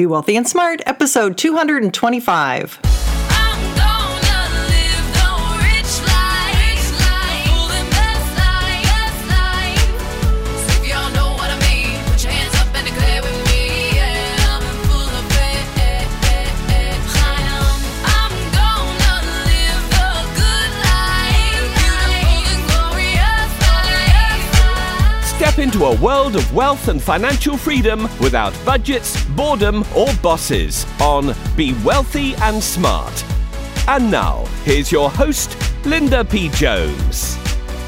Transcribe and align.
Be 0.00 0.06
Wealthy 0.06 0.34
and 0.34 0.48
Smart, 0.48 0.80
episode 0.86 1.36
225. 1.36 2.89
Into 25.72 25.84
a 25.84 26.00
world 26.00 26.34
of 26.34 26.52
wealth 26.52 26.88
and 26.88 27.00
financial 27.00 27.56
freedom 27.56 28.02
without 28.18 28.52
budgets, 28.64 29.24
boredom, 29.36 29.84
or 29.94 30.12
bosses 30.14 30.84
on 31.00 31.32
Be 31.54 31.74
Wealthy 31.84 32.34
and 32.38 32.60
Smart. 32.60 33.24
And 33.86 34.10
now, 34.10 34.46
here's 34.64 34.90
your 34.90 35.08
host, 35.08 35.56
Linda 35.86 36.24
P. 36.24 36.48
Jones. 36.48 37.38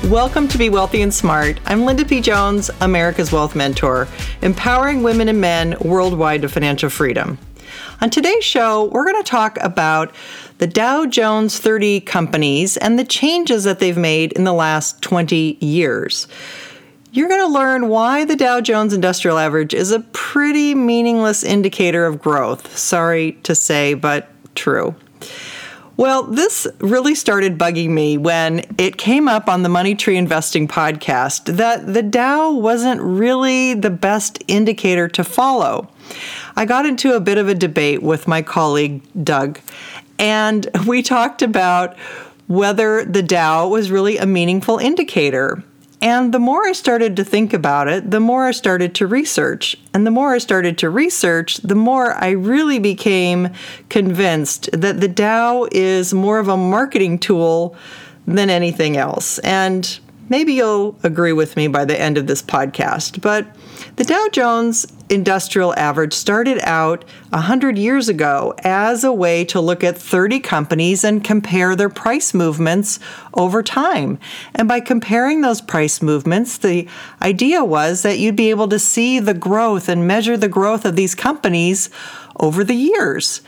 Welcome 0.05 0.47
to 0.47 0.59
Be 0.59 0.71
Wealthy 0.71 1.03
and 1.03 1.13
Smart. 1.13 1.59
I'm 1.67 1.85
Linda 1.85 2.05
P. 2.05 2.21
Jones, 2.21 2.71
America's 2.81 3.33
Wealth 3.33 3.57
Mentor, 3.57 4.07
empowering 4.43 5.03
women 5.03 5.27
and 5.27 5.41
men 5.41 5.75
worldwide 5.81 6.43
to 6.43 6.49
financial 6.49 6.89
freedom. 6.89 7.37
On 8.01 8.11
today's 8.11 8.45
show, 8.45 8.85
we're 8.93 9.11
going 9.11 9.21
to 9.21 9.29
talk 9.29 9.59
about 9.61 10.15
the 10.59 10.69
Dow 10.69 11.05
Jones 11.05 11.59
30 11.59 12.03
companies 12.03 12.77
and 12.77 12.97
the 12.97 13.05
changes 13.05 13.65
that 13.65 13.81
they've 13.81 13.99
made 13.99 14.31
in 14.35 14.45
the 14.45 14.53
last 14.53 15.03
20 15.03 15.59
years. 15.61 16.29
You're 17.15 17.29
going 17.29 17.47
to 17.47 17.53
learn 17.53 17.89
why 17.89 18.25
the 18.25 18.37
Dow 18.37 18.63
Jones 18.63 18.95
Industrial 18.95 19.37
Average 19.37 19.75
is 19.75 19.91
a 19.91 20.01
pretty 20.01 20.75
meaningless 20.75 21.45
indicator 21.45 22.07
of 22.07 22.23
growth. 22.23 22.75
Sorry 22.79 23.33
to 23.43 23.55
say, 23.55 23.93
but 23.93 24.31
true. 24.55 24.95
Well, 25.99 26.23
this 26.23 26.67
really 26.79 27.15
started 27.15 27.59
bugging 27.59 27.91
me 27.91 28.17
when 28.17 28.65
it 28.79 28.97
came 28.97 29.29
up 29.29 29.47
on 29.47 29.63
the 29.63 29.69
Money 29.69 29.95
Tree 29.95 30.17
Investing 30.17 30.67
podcast 30.67 31.55
that 31.59 31.93
the 31.93 32.03
Dow 32.03 32.51
wasn't 32.53 33.03
really 33.03 33.75
the 33.75 33.91
best 33.91 34.43
indicator 34.49 35.07
to 35.09 35.23
follow. 35.23 35.91
I 36.57 36.65
got 36.65 36.87
into 36.87 37.15
a 37.15 37.21
bit 37.21 37.37
of 37.37 37.47
a 37.47 37.55
debate 37.55 38.03
with 38.03 38.27
my 38.27 38.41
colleague 38.41 39.03
Doug, 39.23 39.61
and 40.19 40.67
we 40.87 41.03
talked 41.03 41.43
about 41.43 41.95
whether 42.47 43.05
the 43.05 43.23
Dow 43.23 43.69
was 43.69 43.91
really 43.91 44.17
a 44.17 44.25
meaningful 44.25 44.79
indicator. 44.79 45.63
And 46.03 46.35
the 46.35 46.41
more 46.41 46.67
I 46.67 46.73
started 46.73 47.15
to 47.17 47.25
think 47.25 47.53
about 47.53 47.87
it, 47.87 48.11
the 48.11 48.19
more 48.19 48.45
I 48.45 48.51
started 48.51 48.93
to 48.97 49.07
research. 49.07 49.77
And 49.95 50.05
the 50.05 50.11
more 50.11 50.35
I 50.35 50.39
started 50.39 50.77
to 50.79 50.91
research, 50.91 51.59
the 51.59 51.77
more 51.77 52.15
I 52.15 52.31
really 52.31 52.81
became 52.81 53.51
convinced 53.89 54.69
that 54.73 55.01
the 55.01 55.07
Dow 55.07 55.69
is 55.71 56.13
more 56.13 56.41
of 56.41 56.49
a 56.49 56.57
marketing 56.57 57.21
tool 57.21 57.77
than 58.27 58.51
anything 58.51 58.97
else. 58.97 59.39
And 59.41 60.01
maybe 60.29 60.55
you'll 60.55 60.99
agree 61.05 61.33
with 61.33 61.57
me 61.57 61.69
by 61.69 61.85
the 61.85 61.99
end 61.99 62.19
of 62.19 62.27
this 62.27 62.43
podcast. 62.43 63.21
But 63.21 63.47
the 63.97 64.05
Dow 64.05 64.29
Jones 64.33 64.87
Industrial 65.09 65.75
Average 65.77 66.15
started 66.15 66.59
out 66.63 67.05
100 67.31 67.77
years 67.77 68.09
ago 68.09 68.55
as 68.65 69.05
a 69.05 69.13
way 69.13 69.45
to 69.47 69.61
look 69.61 69.85
at 69.85 69.99
30 69.99 70.41
companies 70.41 71.05
and 71.05 71.23
compare 71.23 71.77
their 71.77 71.89
price 71.89 72.33
movements 72.33 72.99
over 73.35 73.63
time. 73.63 74.19
And 74.55 74.67
by 74.67 74.81
comparing 74.81 75.41
those 75.41 75.61
price 75.61 76.01
movements, 76.01 76.59
the 76.59 76.89
idea 77.21 77.65
was 77.65 78.03
that 78.03 78.19
you'd 78.19 78.37
be 78.37 78.51
able 78.51 78.69
to 78.69 78.79
see 78.79 79.19
the 79.19 79.35
growth 79.35 79.89
and 79.89 80.07
measure 80.09 80.37
the 80.37 80.49
growth 80.49 80.85
of 80.85 80.97
these 80.97 81.15
companies 81.15 81.91
over 82.41 82.65
the 82.65 82.75
years. 82.75 83.43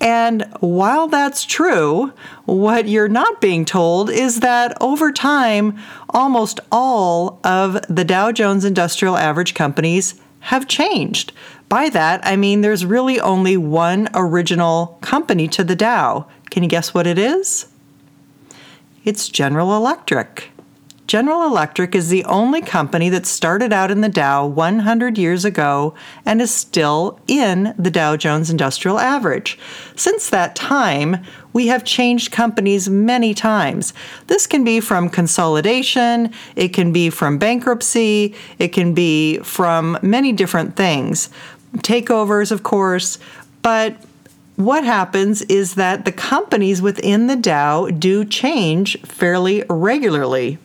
And 0.00 0.44
while 0.60 1.08
that's 1.08 1.44
true, 1.44 2.12
what 2.44 2.88
you're 2.88 3.08
not 3.08 3.40
being 3.40 3.64
told 3.64 4.10
is 4.10 4.40
that 4.40 4.76
over 4.80 5.10
time, 5.10 5.76
almost 6.10 6.60
all 6.70 7.40
of 7.42 7.78
the 7.88 8.04
Dow 8.04 8.30
Jones 8.30 8.64
Industrial 8.64 9.16
Average 9.16 9.54
companies 9.54 10.20
have 10.40 10.68
changed. 10.68 11.32
By 11.68 11.88
that, 11.90 12.20
I 12.24 12.36
mean 12.36 12.60
there's 12.60 12.86
really 12.86 13.20
only 13.20 13.56
one 13.56 14.08
original 14.14 14.98
company 15.00 15.48
to 15.48 15.64
the 15.64 15.76
Dow. 15.76 16.26
Can 16.50 16.62
you 16.62 16.68
guess 16.68 16.94
what 16.94 17.06
it 17.06 17.18
is? 17.18 17.66
It's 19.04 19.28
General 19.28 19.76
Electric. 19.76 20.52
General 21.08 21.44
Electric 21.44 21.94
is 21.94 22.10
the 22.10 22.22
only 22.26 22.60
company 22.60 23.08
that 23.08 23.24
started 23.24 23.72
out 23.72 23.90
in 23.90 24.02
the 24.02 24.10
Dow 24.10 24.46
100 24.46 25.16
years 25.16 25.42
ago 25.42 25.94
and 26.26 26.38
is 26.38 26.54
still 26.54 27.18
in 27.26 27.74
the 27.78 27.90
Dow 27.90 28.14
Jones 28.14 28.50
Industrial 28.50 28.98
Average. 28.98 29.58
Since 29.96 30.28
that 30.28 30.54
time, 30.54 31.24
we 31.54 31.68
have 31.68 31.82
changed 31.82 32.30
companies 32.30 32.90
many 32.90 33.32
times. 33.32 33.94
This 34.26 34.46
can 34.46 34.64
be 34.64 34.80
from 34.80 35.08
consolidation, 35.08 36.30
it 36.56 36.74
can 36.74 36.92
be 36.92 37.08
from 37.08 37.38
bankruptcy, 37.38 38.34
it 38.58 38.68
can 38.68 38.92
be 38.92 39.38
from 39.38 39.98
many 40.02 40.32
different 40.32 40.76
things. 40.76 41.30
Takeovers, 41.78 42.52
of 42.52 42.62
course, 42.62 43.18
but 43.62 43.96
what 44.56 44.84
happens 44.84 45.40
is 45.42 45.76
that 45.76 46.04
the 46.04 46.12
companies 46.12 46.82
within 46.82 47.28
the 47.28 47.36
Dow 47.36 47.86
do 47.86 48.26
change 48.26 49.00
fairly 49.00 49.64
regularly. 49.70 50.58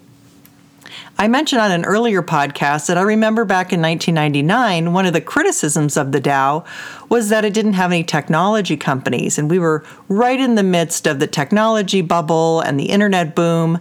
I 1.18 1.28
mentioned 1.28 1.62
on 1.62 1.72
an 1.72 1.86
earlier 1.86 2.24
podcast 2.24 2.88
that 2.88 2.98
I 2.98 3.02
remember 3.02 3.46
back 3.46 3.72
in 3.72 3.82
1999, 3.82 4.94
one 4.94 5.06
of 5.06 5.14
the 5.14 5.22
criticisms 5.22 5.96
of 5.96 6.12
the 6.12 6.20
Dow 6.20 6.66
was 7.08 7.30
that 7.30 7.46
it 7.46 7.54
didn't 7.54 7.74
have 7.74 7.92
any 7.92 8.04
technology 8.04 8.76
companies. 8.76 9.38
And 9.38 9.50
we 9.50 9.60
were 9.60 9.84
right 10.08 10.40
in 10.40 10.56
the 10.56 10.64
midst 10.64 11.06
of 11.06 11.20
the 11.20 11.28
technology 11.28 12.02
bubble 12.02 12.62
and 12.62 12.80
the 12.80 12.90
internet 12.90 13.36
boom. 13.36 13.80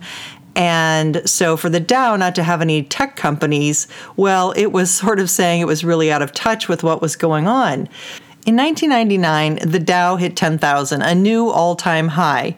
And 0.55 1.23
so 1.29 1.57
for 1.57 1.71
the 1.71 1.81
Dow 1.81 2.17
not 2.17 2.35
to 2.35 2.43
have 2.43 2.61
any 2.61 2.83
tech 2.83 3.17
companies, 3.17 3.89
well, 4.15 4.53
it 4.55 4.67
was 4.67 4.91
sort 4.91 5.19
of 5.19 5.31
saying 5.31 5.63
it 5.63 5.67
was 5.67 5.85
really 5.85 6.13
out 6.13 6.21
of 6.21 6.33
touch 6.33 6.69
with 6.69 6.83
what 6.83 7.01
was 7.01 7.17
going 7.17 7.49
on. 7.49 7.89
In 8.45 8.57
1999, 8.57 9.71
the 9.71 9.79
Dow 9.79 10.17
hit 10.17 10.37
10,000, 10.37 11.01
a 11.01 11.15
new 11.15 11.49
all 11.49 11.77
time 11.77 12.09
high. 12.09 12.57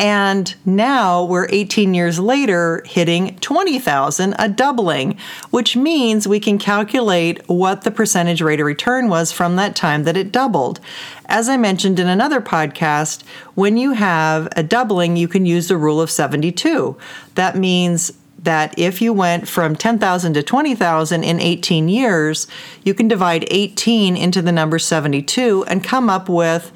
And 0.00 0.54
now 0.64 1.22
we're 1.24 1.46
18 1.50 1.92
years 1.92 2.18
later 2.18 2.82
hitting 2.86 3.36
20,000, 3.40 4.34
a 4.38 4.48
doubling, 4.48 5.18
which 5.50 5.76
means 5.76 6.26
we 6.26 6.40
can 6.40 6.56
calculate 6.58 7.46
what 7.50 7.82
the 7.82 7.90
percentage 7.90 8.40
rate 8.40 8.60
of 8.60 8.66
return 8.66 9.10
was 9.10 9.30
from 9.30 9.56
that 9.56 9.76
time 9.76 10.04
that 10.04 10.16
it 10.16 10.32
doubled. 10.32 10.80
As 11.26 11.50
I 11.50 11.58
mentioned 11.58 12.00
in 12.00 12.08
another 12.08 12.40
podcast, 12.40 13.24
when 13.54 13.76
you 13.76 13.92
have 13.92 14.48
a 14.56 14.62
doubling, 14.62 15.18
you 15.18 15.28
can 15.28 15.44
use 15.44 15.68
the 15.68 15.76
rule 15.76 16.00
of 16.00 16.10
72. 16.10 16.96
That 17.34 17.58
means 17.58 18.10
that 18.38 18.78
if 18.78 19.02
you 19.02 19.12
went 19.12 19.48
from 19.48 19.76
10,000 19.76 20.32
to 20.32 20.42
20,000 20.42 21.22
in 21.22 21.40
18 21.40 21.90
years, 21.90 22.46
you 22.84 22.94
can 22.94 23.06
divide 23.06 23.46
18 23.50 24.16
into 24.16 24.40
the 24.40 24.50
number 24.50 24.78
72 24.78 25.62
and 25.66 25.84
come 25.84 26.08
up 26.08 26.26
with 26.26 26.72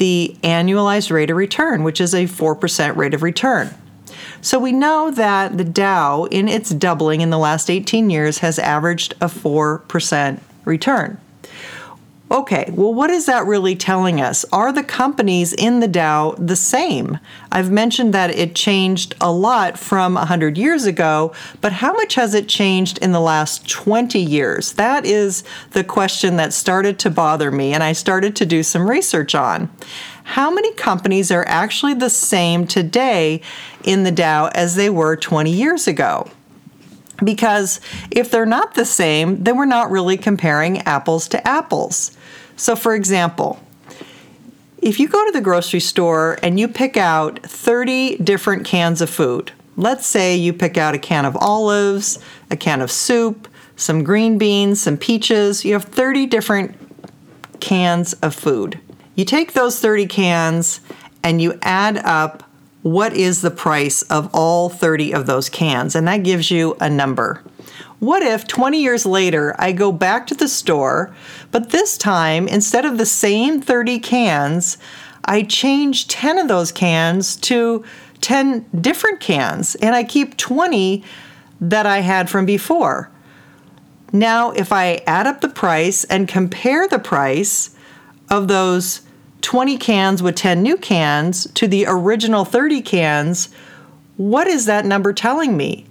the 0.00 0.34
annualized 0.42 1.10
rate 1.10 1.30
of 1.30 1.36
return, 1.36 1.84
which 1.84 2.00
is 2.00 2.14
a 2.14 2.24
4% 2.24 2.96
rate 2.96 3.12
of 3.12 3.22
return. 3.22 3.72
So 4.40 4.58
we 4.58 4.72
know 4.72 5.10
that 5.10 5.58
the 5.58 5.64
Dow, 5.64 6.24
in 6.24 6.48
its 6.48 6.70
doubling 6.70 7.20
in 7.20 7.28
the 7.28 7.38
last 7.38 7.68
18 7.68 8.08
years, 8.08 8.38
has 8.38 8.58
averaged 8.58 9.12
a 9.20 9.26
4% 9.26 10.40
return. 10.64 11.18
Okay, 12.32 12.70
well, 12.76 12.94
what 12.94 13.10
is 13.10 13.26
that 13.26 13.44
really 13.44 13.74
telling 13.74 14.20
us? 14.20 14.44
Are 14.52 14.72
the 14.72 14.84
companies 14.84 15.52
in 15.52 15.80
the 15.80 15.88
Dow 15.88 16.36
the 16.38 16.54
same? 16.54 17.18
I've 17.50 17.72
mentioned 17.72 18.14
that 18.14 18.30
it 18.30 18.54
changed 18.54 19.16
a 19.20 19.32
lot 19.32 19.76
from 19.76 20.14
100 20.14 20.56
years 20.56 20.86
ago, 20.86 21.32
but 21.60 21.72
how 21.72 21.92
much 21.92 22.14
has 22.14 22.32
it 22.34 22.46
changed 22.46 22.98
in 22.98 23.10
the 23.10 23.20
last 23.20 23.68
20 23.68 24.20
years? 24.20 24.74
That 24.74 25.04
is 25.04 25.42
the 25.72 25.82
question 25.82 26.36
that 26.36 26.52
started 26.52 27.00
to 27.00 27.10
bother 27.10 27.50
me, 27.50 27.74
and 27.74 27.82
I 27.82 27.94
started 27.94 28.36
to 28.36 28.46
do 28.46 28.62
some 28.62 28.88
research 28.88 29.34
on. 29.34 29.68
How 30.22 30.52
many 30.52 30.72
companies 30.74 31.32
are 31.32 31.44
actually 31.48 31.94
the 31.94 32.10
same 32.10 32.64
today 32.64 33.40
in 33.82 34.04
the 34.04 34.12
Dow 34.12 34.50
as 34.54 34.76
they 34.76 34.88
were 34.88 35.16
20 35.16 35.50
years 35.50 35.88
ago? 35.88 36.30
Because 37.22 37.80
if 38.10 38.30
they're 38.30 38.46
not 38.46 38.74
the 38.74 38.84
same, 38.84 39.42
then 39.44 39.56
we're 39.56 39.64
not 39.66 39.90
really 39.90 40.16
comparing 40.16 40.78
apples 40.78 41.28
to 41.28 41.46
apples. 41.46 42.16
So, 42.56 42.76
for 42.76 42.94
example, 42.94 43.60
if 44.82 44.98
you 44.98 45.08
go 45.08 45.24
to 45.26 45.32
the 45.32 45.40
grocery 45.40 45.80
store 45.80 46.38
and 46.42 46.58
you 46.58 46.66
pick 46.66 46.96
out 46.96 47.40
30 47.42 48.16
different 48.16 48.64
cans 48.64 49.00
of 49.00 49.10
food, 49.10 49.52
let's 49.76 50.06
say 50.06 50.36
you 50.36 50.52
pick 50.52 50.76
out 50.76 50.94
a 50.94 50.98
can 50.98 51.24
of 51.24 51.36
olives, 51.36 52.18
a 52.50 52.56
can 52.56 52.80
of 52.80 52.90
soup, 52.90 53.48
some 53.76 54.04
green 54.04 54.38
beans, 54.38 54.80
some 54.80 54.96
peaches, 54.96 55.64
you 55.64 55.72
have 55.72 55.84
30 55.84 56.26
different 56.26 56.76
cans 57.60 58.14
of 58.14 58.34
food. 58.34 58.80
You 59.14 59.24
take 59.24 59.52
those 59.52 59.80
30 59.80 60.06
cans 60.06 60.80
and 61.22 61.42
you 61.42 61.58
add 61.62 61.98
up 61.98 62.49
what 62.82 63.12
is 63.12 63.42
the 63.42 63.50
price 63.50 64.02
of 64.02 64.30
all 64.32 64.68
30 64.68 65.12
of 65.12 65.26
those 65.26 65.48
cans, 65.48 65.94
and 65.94 66.08
that 66.08 66.22
gives 66.22 66.50
you 66.50 66.76
a 66.80 66.88
number. 66.88 67.42
What 67.98 68.22
if 68.22 68.46
20 68.46 68.80
years 68.80 69.04
later 69.04 69.54
I 69.58 69.72
go 69.72 69.92
back 69.92 70.26
to 70.28 70.34
the 70.34 70.48
store, 70.48 71.14
but 71.50 71.70
this 71.70 71.98
time 71.98 72.48
instead 72.48 72.86
of 72.86 72.96
the 72.96 73.06
same 73.06 73.60
30 73.60 73.98
cans, 73.98 74.78
I 75.24 75.42
change 75.42 76.08
10 76.08 76.38
of 76.38 76.48
those 76.48 76.72
cans 76.72 77.36
to 77.36 77.84
10 78.22 78.66
different 78.80 79.20
cans 79.20 79.74
and 79.76 79.94
I 79.94 80.02
keep 80.02 80.38
20 80.38 81.04
that 81.60 81.84
I 81.84 82.00
had 82.00 82.30
from 82.30 82.46
before? 82.46 83.10
Now, 84.12 84.50
if 84.52 84.72
I 84.72 85.02
add 85.06 85.26
up 85.26 85.40
the 85.40 85.48
price 85.48 86.04
and 86.04 86.26
compare 86.26 86.88
the 86.88 86.98
price 86.98 87.76
of 88.30 88.48
those 88.48 89.02
20 89.42 89.76
cans 89.78 90.22
with 90.22 90.34
10 90.36 90.62
new 90.62 90.76
cans 90.76 91.50
to 91.54 91.66
the 91.66 91.84
original 91.86 92.44
30 92.44 92.82
cans, 92.82 93.48
what 94.16 94.46
is 94.46 94.66
that 94.66 94.84
number 94.84 95.12
telling 95.12 95.56
me? 95.56 95.86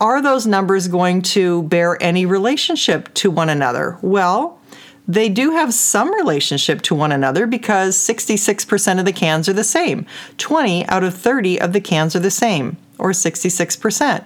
Are 0.00 0.22
those 0.22 0.46
numbers 0.46 0.88
going 0.88 1.22
to 1.22 1.62
bear 1.64 2.02
any 2.02 2.24
relationship 2.24 3.12
to 3.14 3.30
one 3.30 3.48
another? 3.48 3.98
Well, 4.00 4.58
they 5.06 5.28
do 5.28 5.50
have 5.52 5.74
some 5.74 6.14
relationship 6.14 6.82
to 6.82 6.94
one 6.94 7.12
another 7.12 7.46
because 7.46 7.96
66% 7.96 8.98
of 8.98 9.04
the 9.04 9.12
cans 9.12 9.48
are 9.48 9.52
the 9.52 9.64
same. 9.64 10.06
20 10.38 10.86
out 10.86 11.02
of 11.02 11.14
30 11.14 11.60
of 11.60 11.72
the 11.72 11.80
cans 11.80 12.14
are 12.14 12.20
the 12.20 12.30
same, 12.30 12.76
or 12.98 13.10
66%. 13.10 14.24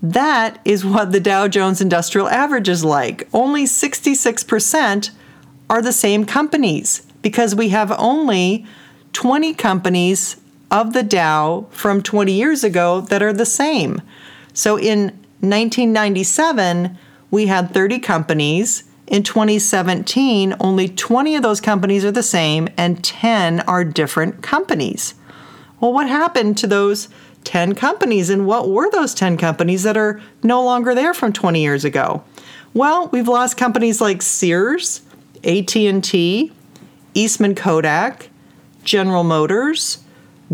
That 0.00 0.60
is 0.64 0.84
what 0.84 1.10
the 1.10 1.20
Dow 1.20 1.48
Jones 1.48 1.80
Industrial 1.80 2.28
Average 2.28 2.68
is 2.68 2.84
like. 2.84 3.28
Only 3.32 3.64
66% 3.64 5.10
are 5.70 5.82
the 5.82 5.92
same 5.92 6.24
companies 6.24 7.06
because 7.22 7.54
we 7.54 7.68
have 7.70 7.92
only 7.98 8.66
20 9.12 9.54
companies 9.54 10.36
of 10.70 10.92
the 10.92 11.02
Dow 11.02 11.66
from 11.70 12.02
20 12.02 12.32
years 12.32 12.62
ago 12.62 13.00
that 13.02 13.22
are 13.22 13.32
the 13.32 13.46
same. 13.46 14.02
So 14.52 14.78
in 14.78 15.06
1997, 15.40 16.98
we 17.30 17.46
had 17.46 17.72
30 17.72 17.98
companies. 18.00 18.84
In 19.06 19.22
2017, 19.22 20.54
only 20.60 20.88
20 20.88 21.36
of 21.36 21.42
those 21.42 21.60
companies 21.60 22.04
are 22.04 22.12
the 22.12 22.22
same 22.22 22.68
and 22.76 23.02
10 23.02 23.60
are 23.60 23.84
different 23.84 24.42
companies. 24.42 25.14
Well, 25.80 25.92
what 25.92 26.08
happened 26.08 26.58
to 26.58 26.66
those 26.66 27.08
10 27.44 27.74
companies 27.74 28.28
and 28.30 28.46
what 28.46 28.68
were 28.68 28.90
those 28.90 29.14
10 29.14 29.36
companies 29.36 29.84
that 29.84 29.96
are 29.96 30.20
no 30.42 30.62
longer 30.62 30.94
there 30.94 31.14
from 31.14 31.32
20 31.32 31.62
years 31.62 31.84
ago? 31.84 32.22
Well, 32.74 33.08
we've 33.08 33.28
lost 33.28 33.56
companies 33.56 34.00
like 34.00 34.20
Sears, 34.20 35.00
AT&T, 35.44 36.52
Eastman 37.14 37.54
Kodak, 37.54 38.30
General 38.84 39.24
Motors, 39.24 39.98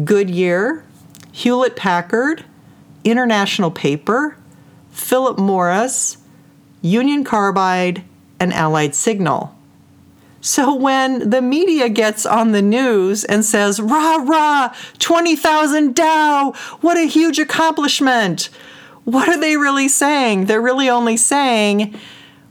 Goodyear, 0.04 0.84
Hewlett 1.32 1.76
Packard, 1.76 2.44
International 3.04 3.70
Paper, 3.70 4.36
Philip 4.90 5.38
Morris, 5.38 6.18
Union 6.80 7.24
Carbide, 7.24 8.04
and 8.38 8.52
Allied 8.52 8.94
Signal. 8.94 9.54
So 10.40 10.74
when 10.74 11.30
the 11.30 11.40
media 11.40 11.88
gets 11.88 12.26
on 12.26 12.52
the 12.52 12.60
news 12.60 13.24
and 13.24 13.44
says, 13.44 13.80
rah, 13.80 14.16
rah, 14.16 14.74
20,000 14.98 15.94
Dow, 15.94 16.52
what 16.82 16.98
a 16.98 17.06
huge 17.06 17.38
accomplishment, 17.38 18.50
what 19.04 19.28
are 19.28 19.40
they 19.40 19.56
really 19.56 19.88
saying? 19.88 20.44
They're 20.44 20.60
really 20.60 20.90
only 20.90 21.16
saying, 21.16 21.98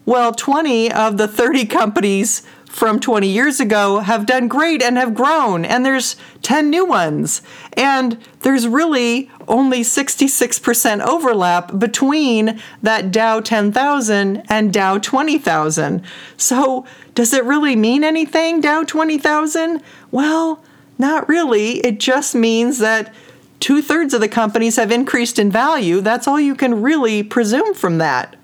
well, 0.06 0.34
20 0.34 0.92
of 0.92 1.18
the 1.18 1.28
30 1.28 1.66
companies 1.66 2.44
from 2.74 3.00
20 3.00 3.28
years 3.28 3.60
ago 3.60 4.00
have 4.00 4.26
done 4.26 4.48
great 4.48 4.82
and 4.82 4.98
have 4.98 5.14
grown, 5.14 5.64
and 5.64 5.86
there's 5.86 6.16
10 6.42 6.72
new 6.72 6.84
ones. 6.84 7.44
And 7.74 8.18
there's 8.42 8.68
really 8.68 9.30
only 9.48 9.82
66% 9.82 11.02
overlap 11.02 11.78
between 11.78 12.60
that 12.82 13.12
Dow 13.12 13.40
10,000 13.42 14.44
and 14.50 14.74
Dow 14.74 14.98
20,000. 14.98 16.02
So, 16.36 16.86
does 17.14 17.32
it 17.32 17.46
really 17.46 17.76
mean 17.76 18.04
anything, 18.04 18.60
Dow 18.60 18.84
20,000? 18.84 19.80
Well, 20.10 20.64
not 20.98 21.30
really. 21.30 21.78
It 21.86 22.00
just 22.00 22.34
means 22.34 22.80
that 22.80 23.14
two 23.60 23.84
thirds 23.84 24.16
of 24.16 24.22
the 24.22 24.28
companies 24.28 24.78
have 24.78 24.92
increased 24.92 25.38
in 25.38 25.52
value. 25.52 26.02
That's 26.02 26.28
all 26.28 26.40
you 26.40 26.56
can 26.56 26.82
really 26.82 27.22
presume 27.22 27.76
from 27.76 28.00
that. 28.00 28.36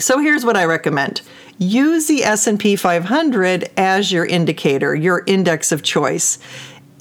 So 0.00 0.18
here's 0.18 0.46
what 0.46 0.56
I 0.56 0.64
recommend. 0.64 1.20
Use 1.58 2.06
the 2.06 2.24
S&P 2.24 2.74
500 2.74 3.70
as 3.76 4.10
your 4.10 4.24
indicator, 4.24 4.94
your 4.94 5.22
index 5.26 5.72
of 5.72 5.82
choice. 5.82 6.38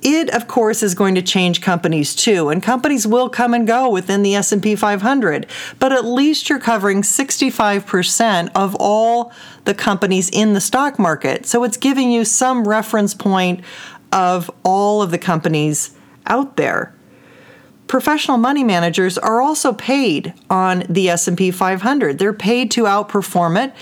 It 0.02 0.30
of 0.30 0.48
course 0.48 0.84
is 0.84 0.96
going 0.96 1.16
to 1.16 1.22
change 1.22 1.62
companies 1.62 2.14
too, 2.14 2.50
and 2.50 2.62
companies 2.62 3.08
will 3.08 3.30
come 3.30 3.54
and 3.54 3.66
go 3.66 3.90
within 3.90 4.22
the 4.22 4.36
S&P 4.36 4.76
500, 4.76 5.48
but 5.78 5.94
at 5.94 6.06
least 6.06 6.50
you're 6.50 6.60
covering 6.60 7.02
65% 7.02 8.50
of 8.54 8.76
all 8.80 9.32
the 9.64 9.74
companies 9.74 10.30
in 10.30 10.54
the 10.54 10.62
stock 10.62 11.00
market. 11.00 11.46
So 11.46 11.64
it's 11.64 11.78
giving 11.78 12.12
you 12.12 12.26
some 12.26 12.68
reference 12.68 13.14
point 13.14 13.62
of 14.12 14.52
all 14.64 15.02
of 15.02 15.12
the 15.12 15.18
companies 15.18 15.96
out 16.28 16.58
there 16.58 16.94
professional 17.90 18.38
money 18.38 18.64
managers 18.64 19.18
are 19.18 19.42
also 19.42 19.74
paid 19.74 20.34
on 20.50 20.86
the 20.88 21.10
S&P 21.10 21.52
500. 21.52 22.20
They're 22.20 22.32
paid 22.32 22.72
to 22.72 22.84
outperform 22.84 23.62
it. 23.62 23.74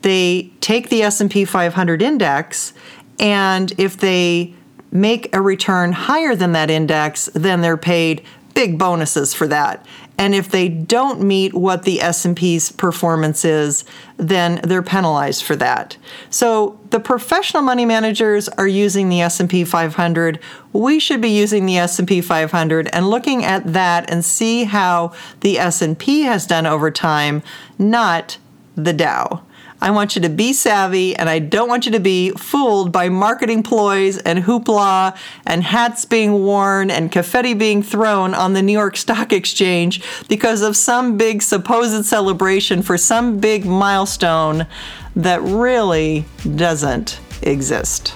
They 0.00 0.52
take 0.60 0.88
the 0.88 1.02
S&P 1.02 1.44
500 1.44 2.00
index 2.00 2.72
and 3.18 3.72
if 3.76 3.98
they 3.98 4.54
make 4.92 5.34
a 5.34 5.42
return 5.42 5.92
higher 5.92 6.34
than 6.36 6.52
that 6.52 6.70
index, 6.70 7.28
then 7.34 7.60
they're 7.60 7.76
paid 7.76 8.22
big 8.58 8.76
bonuses 8.76 9.32
for 9.32 9.46
that. 9.46 9.86
And 10.18 10.34
if 10.34 10.50
they 10.50 10.68
don't 10.68 11.22
meet 11.22 11.54
what 11.54 11.84
the 11.84 12.02
S&P's 12.02 12.72
performance 12.72 13.44
is, 13.44 13.84
then 14.16 14.60
they're 14.64 14.82
penalized 14.82 15.44
for 15.44 15.54
that. 15.54 15.96
So 16.28 16.80
the 16.90 16.98
professional 16.98 17.62
money 17.62 17.84
managers 17.84 18.48
are 18.48 18.66
using 18.66 19.10
the 19.10 19.20
S&P 19.20 19.62
500. 19.62 20.40
We 20.72 20.98
should 20.98 21.20
be 21.20 21.28
using 21.28 21.66
the 21.66 21.78
S&P 21.78 22.20
500 22.20 22.88
and 22.92 23.08
looking 23.08 23.44
at 23.44 23.72
that 23.74 24.10
and 24.10 24.24
see 24.24 24.64
how 24.64 25.12
the 25.38 25.56
S&P 25.60 26.22
has 26.22 26.44
done 26.44 26.66
over 26.66 26.90
time, 26.90 27.44
not 27.78 28.38
the 28.78 28.92
Dow. 28.92 29.42
I 29.80 29.92
want 29.92 30.16
you 30.16 30.22
to 30.22 30.28
be 30.28 30.52
savvy 30.52 31.14
and 31.14 31.28
I 31.28 31.38
don't 31.38 31.68
want 31.68 31.86
you 31.86 31.92
to 31.92 32.00
be 32.00 32.30
fooled 32.30 32.90
by 32.90 33.08
marketing 33.08 33.62
ploys 33.62 34.18
and 34.18 34.42
hoopla 34.42 35.16
and 35.46 35.62
hats 35.62 36.04
being 36.04 36.42
worn 36.44 36.90
and 36.90 37.12
confetti 37.12 37.54
being 37.54 37.82
thrown 37.82 38.34
on 38.34 38.54
the 38.54 38.62
New 38.62 38.72
York 38.72 38.96
Stock 38.96 39.32
Exchange 39.32 40.02
because 40.28 40.62
of 40.62 40.76
some 40.76 41.16
big 41.16 41.42
supposed 41.42 42.04
celebration 42.06 42.82
for 42.82 42.98
some 42.98 43.38
big 43.38 43.64
milestone 43.64 44.66
that 45.14 45.40
really 45.42 46.24
doesn't 46.56 47.20
exist. 47.42 48.14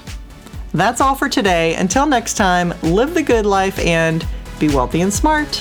That's 0.72 1.00
all 1.00 1.14
for 1.14 1.28
today. 1.28 1.74
Until 1.74 2.06
next 2.06 2.34
time, 2.34 2.74
live 2.82 3.14
the 3.14 3.22
good 3.22 3.46
life 3.46 3.78
and 3.78 4.26
be 4.58 4.68
wealthy 4.68 5.02
and 5.02 5.12
smart. 5.12 5.60